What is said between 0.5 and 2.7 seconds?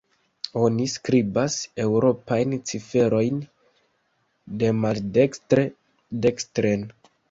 Oni skribas eŭropajn